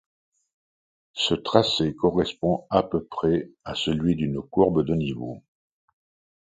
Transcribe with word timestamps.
Ce 1.13 1.35
tracé 1.35 1.93
correspond 1.93 2.65
à 2.71 2.81
peu 2.81 3.03
près 3.05 3.51
à 3.63 3.75
celui 3.75 4.15
d'une 4.15 4.41
courbe 4.41 4.83
de 4.83 4.95
niveau. 4.95 5.43